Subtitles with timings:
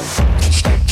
[0.00, 0.87] Stick.